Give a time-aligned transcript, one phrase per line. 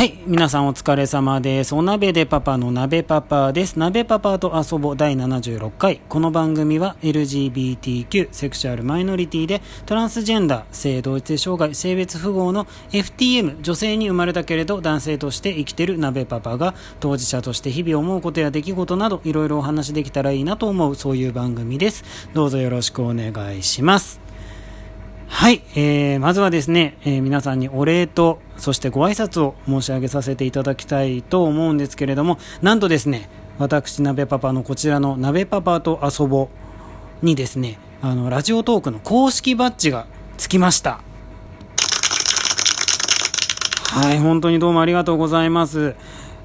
[0.00, 0.14] はい。
[0.26, 1.74] 皆さんお疲れ様です。
[1.74, 3.78] お鍋でパパの鍋パパです。
[3.78, 6.00] 鍋パパと遊ぼ第76回。
[6.08, 22.04] この番組は LGBTQ、セクシュアルマイノリティでトランスジェンダー、性同一性障害、性別符号の FTM、女性に生まれたけれど男性として生きてる鍋パパが当事者として日々思うことや出来事などいろいろお話できたらいいなと思うそういう番組です。
[22.32, 24.29] どうぞよろしくお願いします。
[25.32, 36.50] はい、えー、まずはですね、えー、皆さんにお礼と、そしてご挨拶を申し上げさせていただきたいと思うんですけれども、なんとですね、私、鍋パパのこちらの鍋パパと遊ぼ
[37.22, 40.06] うにですね、あの、ラジオトークの公式バッジが
[40.36, 41.00] つきました。
[43.92, 45.94] はい、本当にどうもありがとうございます。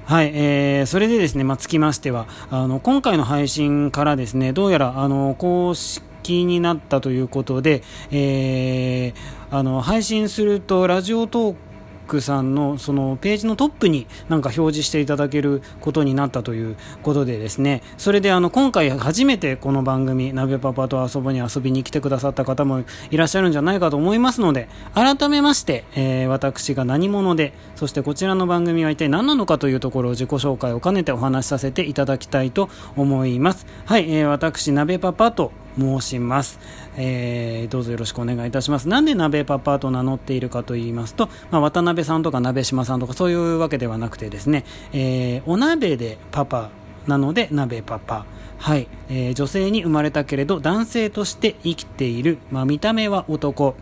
[0.06, 11.66] はい、えー、それでですね、まあ、つきましては、あの、今回の配信からですね、どうやら、あの、公式きになったということで、えー、あの配信するとラジオトーク
[12.06, 17.82] クさんのそのページのトップになんか表示していただけることになったということでですね。
[17.98, 33.66] それであの今回初めてこの番組「鍋パパと遊ぼ」に遊びに来てくださった方もいらっしゃるんじゃないかと思いますので改めまして、えー、私が何者でそしてこちらの番組は一体何なのかというところを自己紹介を兼ねてお話しさせていただきたいと思います。
[33.84, 36.58] はい、えー、私鍋パパと申します、
[36.96, 38.88] えー、どうぞよろしくお願いいたします。
[38.88, 46.70] なんで鍋パパと名乗っているかと言いますと、まあ、渡辺さんとか鍋島さんとかそういうわけではなくてですね、えー、お鍋でパパ
[47.06, 48.26] なので鍋パパ。
[48.58, 53.76] はい、えー、女性に生まれたけれど男性として生きている、まあ、見た目は男。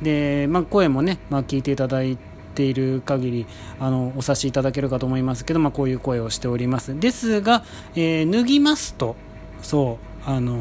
[0.00, 2.18] で、まあ、声もね、まあ、聞いていただい
[2.54, 3.46] ている限り
[3.80, 6.98] あのお察しいただけるかと思いますけど、まあ、こういう声をしております。
[6.98, 9.16] ですが、えー、脱ぎますと
[9.60, 10.58] そうあのー、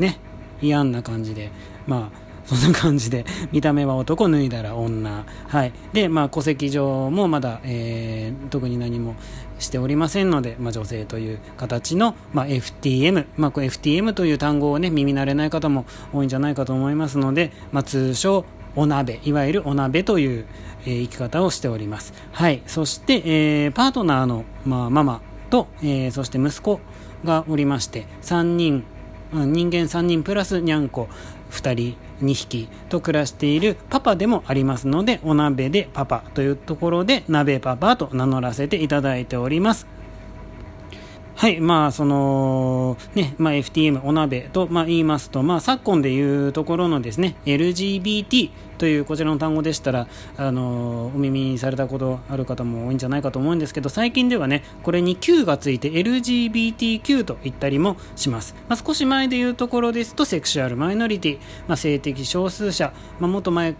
[0.00, 0.18] ね
[0.60, 1.50] 嫌な感じで
[1.86, 5.24] まあそんな感じで 見た目は男脱いだら女。
[5.46, 5.72] はい。
[5.92, 9.14] でまあ戸籍上もまだ、えー、特に何も
[9.60, 18.44] しておりませんので、まあ、女性という形の、まあ、FTM、まあ、FTM という単語をね耳慣れない方も多いんじゃないかと思いますので、まあ、通称
[18.74, 20.46] お鍋いわゆるお鍋という、
[20.86, 22.14] えー、生き方をしております。
[22.32, 22.62] はい。
[22.66, 25.20] そして、えー、パートナーの、まあ、ママ
[25.50, 26.80] と、えー、そして息子
[27.24, 28.84] がおりまして3人
[29.32, 31.08] 人間3人プラスにゃんこ
[31.50, 39.99] 2人2匹と暮らしているパパでもありますのでお鍋でパパというところで鍋パパと名乗らせていただいております。
[41.40, 50.06] はい、まあ、その、ね、まあ、FTM、お鍋と、まあ、言いますと、まあ、昨今でいうところのですね、LGBT というこちらの単語でしたら、
[50.36, 58.54] あの、お耳にされたことある方も多いんじゃないかと思うんですけど、最近ではね、これに Q がついて LGBTQ と言ったりもします。
[58.68, 63.76] まあ、少し前でいうところですと、セクシュアルマイノリティ、まあ、性的少数者、まあ、もっと前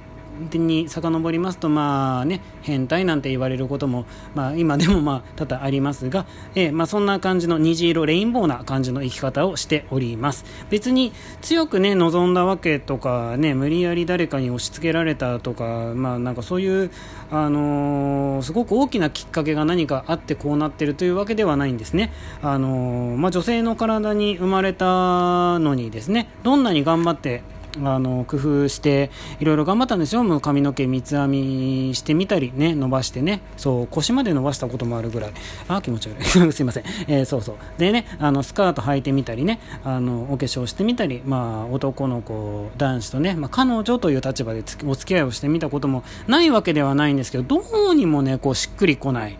[0.58, 10.44] に遡りますと、まあね、変態なんて言われることも、まあ、今でもまあ多々ありますが、 えー、まあ、そんな感じの虹色レインボーな感じの生き方をしております。
[10.70, 16.90] 別に強くね望んだわけとかね無理やり誰かに押し付けられたとかまあなんかそういう
[17.30, 22.12] あのー、すごく大きなきっかけが何かあってこうなってるというわけではないんですね。
[22.42, 27.42] あのー、まあ、女性の体に生まれたのにですねどんなに頑張って
[27.84, 30.24] あの工夫していろいろ頑張ったんですよ。
[30.24, 33.40] もう髪の毛三つ編みしてみたりね伸ばしてね。
[33.56, 35.32] そう腰まで伸ばしたこともあるぐらい。
[35.68, 36.24] あ気持ち悪い。
[36.52, 37.56] すいません、えー、そうそう。
[37.78, 39.60] でねあのスカート履いてみたりね。
[39.84, 49.36] あのお化粧してみたりまあ男の子男子とね、まあ、彼女という立場でお付き合いをしてみたこともないわけではないんですけどどうにもねこうしっくりこない。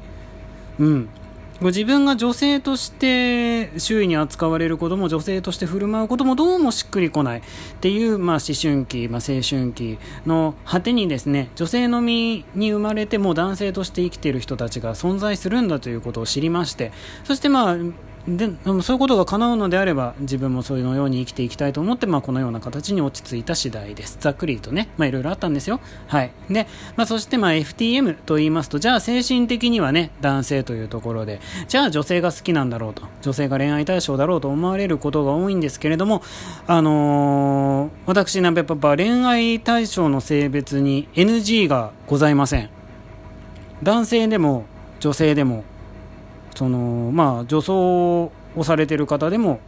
[0.79, 1.09] うん。
[1.61, 7.43] ご自分が女性として周囲に扱われることも女性として振る舞うこともどうもしっくりこないっ
[7.81, 16.93] ていう、まあ、思春期、まあ、青春期の果てにですね女性の身に生まれても男性として生きている人たちが存在するんだということを知りまして
[17.25, 17.77] そしてまあ
[18.29, 18.51] で
[18.83, 24.19] そういうことが叶うのであれば自分もそういうのように生きていきたいと思って、まあ、このような形に落ち着いた次第です。
[24.21, 26.33] ざっくりとね、まあ、いろいろあったんですよ、はい。
[26.51, 26.67] で
[26.97, 36.23] まあ、そして、まあ、FTM と言いますとじゃあ精神的にはね男性というところでじゃあ女性が好きなんだろうと女性が恋愛対象だろうと思われることが多いんですけれども、
[36.67, 42.71] あのー、私ナベパパ恋愛対象の性別に NG がございません。
[43.83, 44.67] 男性でも
[45.01, 45.65] 女性でも
[46.61, 48.33] そのまあ女装を
[48.65, 49.61] されてる方でも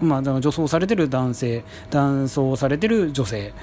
[0.00, 3.54] まあ女装されてる男性男装されてる女性。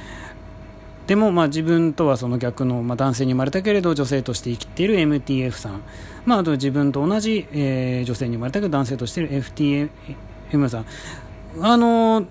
[1.06, 5.82] でもまあ自分とはその逆の、まあ、男性に生まれたけれど女性として生きている MTF さん、
[6.26, 10.86] まあ、あと自分と同じ、えー、女性に生まれたけど男性としている FTM さん。
[11.60, 12.26] あの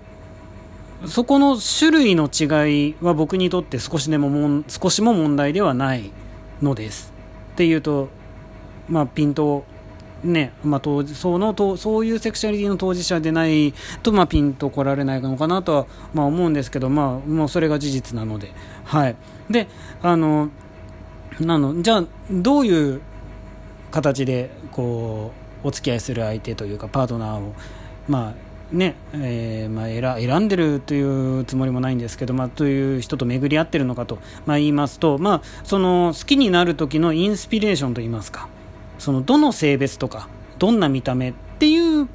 [1.05, 6.09] そこの種類の違いは僕にとって少しでもも少しも問題ではない
[6.59, 7.13] のです。
[7.51, 8.09] っていうと
[8.89, 9.65] まあ、ピント
[10.23, 13.73] ねまあ、そのそういうセクシャリティの当事者でない
[14.03, 18.51] と、まあ、ピンと来られないのかなとは、まあ、思うんですけど、まあ、もうそれが事実なので、
[18.85, 19.15] はい、
[19.49, 19.67] で
[20.01, 20.49] あの
[21.39, 23.01] なのじゃあどういう
[23.91, 25.31] 形でこ
[25.63, 27.53] うお付き合いする相手というかパートナーを、
[28.07, 38.49] まあねえーまあ、選んでるというつもりもないんですけど、まあ、という人と巡り合ってるのかと、まあ、言いますと、まあ、その好きになる時のインスピレーションといいますか
[38.99, 40.27] そのどの性別とか
[40.59, 42.07] どんな見た目っていう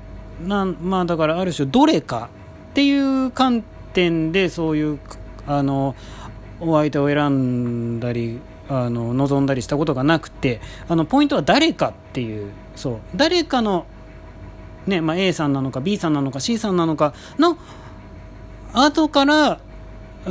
[0.47, 2.31] なまあ、だからある種どれか
[2.71, 4.99] っていう観点でそういう
[5.47, 5.97] あの
[6.61, 8.39] お相手を選んだり
[8.69, 13.87] あの望んだりしたことがなくてあのポイントは誰かっていうそう誰かの、
[14.87, 17.59] ねまあ、A さんなのか B さんなのか C さんなのかの
[18.73, 19.59] 後から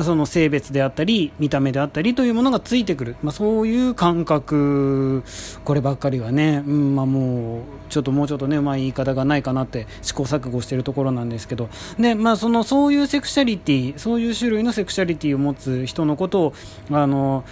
[0.03, 5.23] その性別であったり見た目であったりというものがついてくる、まあ、そういう感覚。
[5.63, 11.69] こればっかりはね、うんまあ、もうちょっともうちょっとねうまい言い方がないかなって試行錯誤しているところなんですけど。
[11.99, 16.53] で、まあ、そのそういうセクシャリティそういう種類のセクシャリティを持つ人のことを
[16.91, 17.43] あの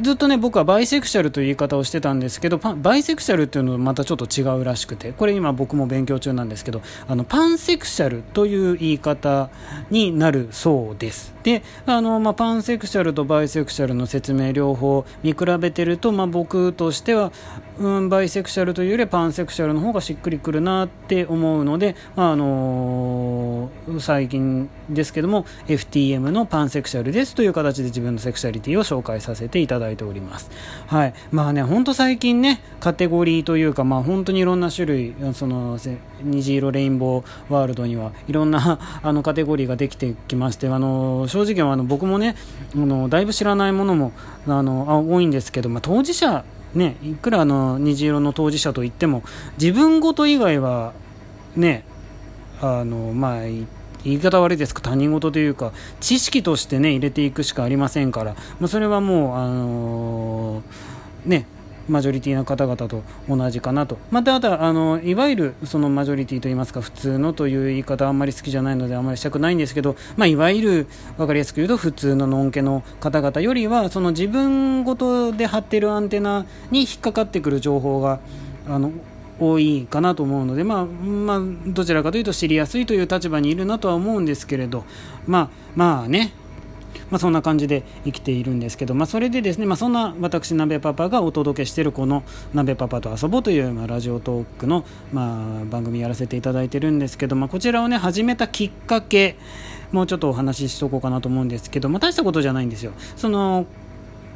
[0.00, 5.12] ずっとね僕はバイセクシャルという言い方をしてたんですけどバイセクシャルっていうのはまたちょっと違うらしくて。
[5.12, 9.50] これ今僕も勉強中なんですけどあのパンセクシャルという言い方
[9.90, 11.34] になるそうです。
[11.48, 17.32] であの、まあ、パンセクシャルとバイセクシャルの説明両方見比べてると、まあ、僕としては、
[17.78, 30.50] うん、バイセクシャルというよりパンセクシャルの方がしっくりくるなって思うので、あ、あのー、最近ですけども FTM のパンセクシャルですという形で自分のセクシャリティを紹介させていただいております。
[30.86, 31.14] はい。
[31.30, 35.78] まあね、ほんと最近ね、カテゴリーというか、まあ本当にいろんな種類、その、
[36.22, 42.36] 虹色レインボーワールドにはいろんなあのカテゴリーができてきまして、あの、正直あの僕もね、
[42.74, 44.12] あの、だいぶ知らないものも、
[44.46, 46.44] あの、多いんですけど、まあ当事者、
[46.74, 49.22] ね、いくらあの虹色の当事者といっても
[49.58, 50.92] 自分ごと以外は
[51.56, 51.84] ね
[52.60, 53.66] あのまあ言
[54.04, 61.46] い方悪いですか他人事というか知識としてね入れていくしかありませんから、まあ、それはもうあのー、ね
[61.88, 70.86] マジョリティの方々と同じかなと、また、あとあのいわゆるそのマジョリティといいますか普通のという言い方あんまり好きじゃないのであんまりしたくないんですけど、まあ、いわゆる
[71.16, 78.20] 分かりやすく言うと普通ののんけの方々よりはその自分ごとで張ってるアンテナに引っかかってくる情報が
[78.68, 78.92] あの
[79.40, 84.84] 多いかなと思うので、まあ、まあ、どちらかというと知りやすいという立場にいるなとは思うんですけれど、
[85.26, 86.32] まあ、まあね、
[87.10, 92.22] まあ、そんな感じで生きているんですけど、まあ、それでですね、まあ、そんな私、鍋パパがお届けしているこの
[92.54, 99.36] 「鍋パパと遊ぼう」という、まあ、ラジオトークの、まあ、番組やらせていただいてるんですけど、まあ、こちらをね始めたきっかけ
[99.92, 102.92] もうちょっとお話ししとこうかなと思うんですけど、まあ、大したことじゃないんですよ。
[103.16, 103.66] その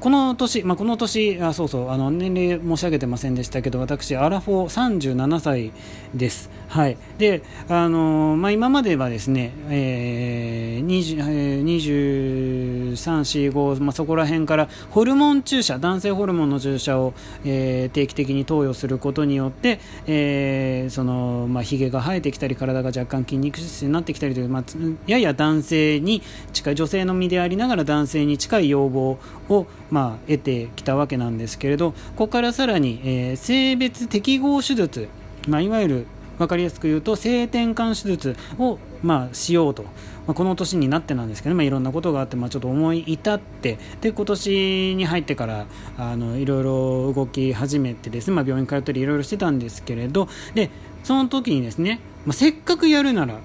[0.02, 5.70] この年、まあ、この年あそうそうあの年齢申し上げてませんでしたけど私アラフォー37歳
[6.12, 6.50] です。
[6.66, 17.12] はい、であのまあ、今まではですね、えー、23、4、5、まあ、そこら辺からホルモン注射男性ホルモンの注射を、
[17.44, 24.64] えー、定期的に投与することによって、えーそのまあ、髭が生えてきたり体が若干筋肉質になってきたりという、まあ、
[25.06, 26.22] やや男性に
[26.54, 29.18] 近い女性の身でありながら男性に近い要望
[29.50, 35.08] を、まあ、得てきたわけなんですけれどここからさらに、えー、性別適合手術、
[35.46, 36.06] まあ、いわゆる
[36.38, 39.90] 分かりやすく言うと性転換手術を、まあ、しようと、ま
[40.28, 45.66] あ、この年になってなんですけど、まあ、いろんなことがあって、まあ、ちょっと思い至ってで今年に入ってから
[45.98, 50.70] あのいろいろ動き始めてですね、まあ、病院通ったりいろいろしてたんですけれどで
[51.04, 53.40] その時にですね、まあ、せっかくやるなら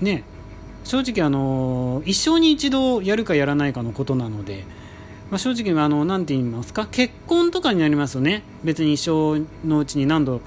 [0.00, 0.24] ね
[0.82, 4.64] 正直あの一生に一度やるかやらないかのことなので。
[5.30, 10.40] まあ、正直あの、なんて言いますか、結婚とかになりますよね、別に一生のうちに何度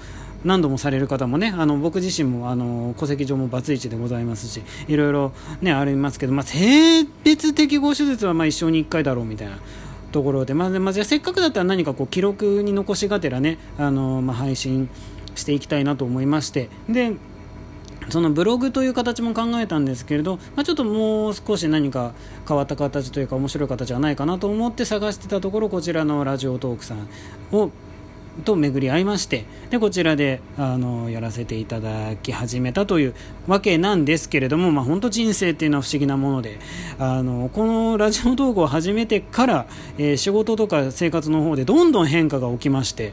[0.44, 9.58] 何度もされる方もねあの僕自身もあの戸籍上もバツイチでございますしいろいろ、ね、ありますけど、まあ、性別適合手術はまあ一生に1回だろうみたいな。
[10.10, 14.90] ところで、まあ、まあ、じゃせっかくだったら何かこう記録に残しがてらねあの、まあ、配信
[15.36, 17.12] していきたいなと思いましてで
[18.08, 22.12] そのブログという形も考えたんですけれど、まあ、ちょっともう少し何か
[22.48, 27.06] 変わった形というか面白い形はないかなと思って探してたところこちらのラジオトークさん
[27.52, 27.70] を
[28.44, 33.14] と巡り合いましてでこちらであのやらせていただき始めたという
[33.46, 36.58] わけなんですけれども、まあ、本当人生っていうのは不思議なもので
[36.98, 39.66] あのこのラジオ投稿を始めてから、
[39.98, 43.12] えー、仕事とか生活の方でどんどん変化が起きまして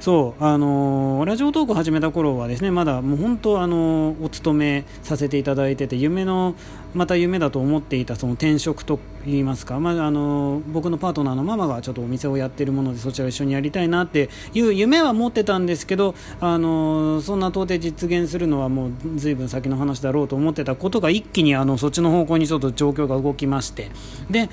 [0.00, 6.54] そうあのー、ラジオトーク始めた頃はですねまだもう本当あのー、お勤めさせていただいてて夢の
[6.94, 23.90] また夢だと思っていたその転職といいますか、まああのー、僕のパートナーのママがちょっとお店をやってるものでそちらを一緒にやりたいなっていう夢は持ってたんですけど、あのそんな到底実現するのはもうずいぶん先の話だろうと思ってたことが一気にあのそっちの方向にちょっと状況が動きまして。
[24.30, 24.48] で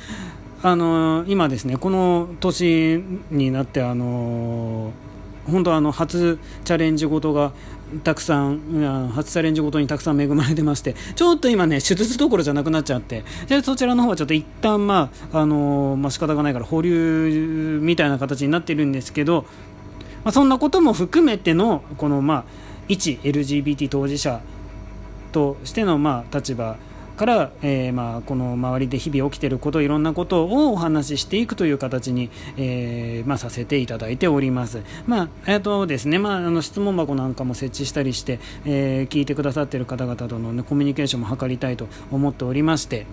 [0.63, 4.91] あの今ですねこの年になってあの
[5.47, 7.51] 本当あの初チャレンジごとが
[8.03, 19.43] たくさん初チャレンジごとにたくさん恵まれてましてちょっと今ね手術どころじゃなくなっちゃってでそちらの方はちょっと一旦まああのまあ仕方がないから保留みたいな形になってるんですけど、
[20.23, 22.43] まあ、そんなことも含めてのこのまあ
[22.89, 24.41] 一 LGBT 当事者
[25.31, 26.77] としてのまあ立場
[27.17, 34.81] から、えー、まあ、この周りで日々起きていることいろんなことをお話ししていくという形に、えー、まあ、させていただいております。
[35.05, 43.05] まあえーとですねまあ、あの質問箱なんかも設置したりして、え聞いてくださっている方々との、ね、コミュニケーションも図りたいと思っておりまして。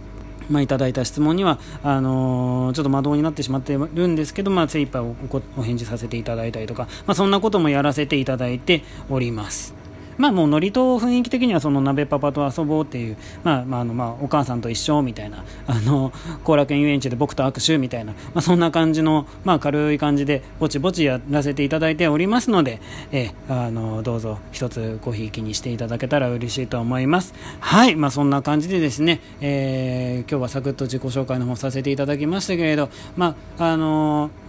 [0.51, 5.15] まあ、いただいた質問にはあのー、ちょっと魔導になってしまってるんですけど、まあ、精一杯お
[5.57, 9.84] お返事させていただいたりとか、まあ、そんなこともやらせていただいております。
[10.19, 22.81] まあもうノリと雰囲気的にはその鍋パパと遊ぼうっていう、まあまああのまあお母さんと一緒みたいな、あの、後楽園遊園地で僕と握手みたいな、まあそんな感じの、まあ軽い感じでぼちぼちやらせていただいておりますので、
[23.13, 27.35] えあの、どうぞ一つごひいきにしていただけたら嬉しいと思います。
[27.61, 34.44] はい、まあそんな感じでですね、えー、今日はサクッと自己紹介の方させていただきましたけれど、まああのー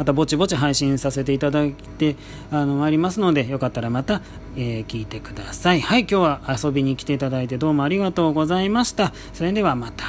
[0.00, 2.16] またぼちぼち配信させていただいて
[2.50, 4.22] あのありますのでよかったらまた、
[4.56, 5.82] えー、聞いてください。
[5.82, 9.12] はい今日は遊びに来ていただいてどうもありがとうございました。
[9.34, 10.06] それではまた。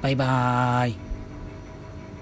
[0.00, 1.05] バイバーイ。